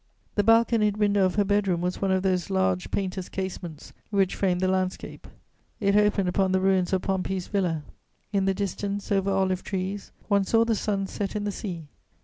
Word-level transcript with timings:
The 0.33 0.43
balconied 0.43 0.97
window 0.97 1.25
of 1.25 1.35
her 1.35 1.43
bed 1.43 1.67
room 1.67 1.79
was 1.79 2.01
one 2.01 2.09
of 2.09 2.23
those 2.23 2.49
large 2.49 2.89
painter's 2.89 3.29
casements 3.29 3.93
which 4.09 4.33
frame 4.33 4.57
the 4.57 4.67
landscape. 4.67 5.27
It 5.79 5.95
opened 5.95 6.27
upon 6.27 6.53
the 6.53 6.59
ruins 6.59 6.91
of 6.91 7.03
Pompey's 7.03 7.45
Villa; 7.45 7.83
in 8.33 8.45
the 8.45 8.55
distance, 8.55 9.11
over 9.11 9.29
olive 9.29 9.61
trees, 9.63 10.11
one 10.27 10.43
saw 10.43 10.65
the 10.65 10.73
sun 10.73 11.05
set 11.05 11.35
in 11.35 11.43
the 11.43 11.51
sea. 11.51 11.85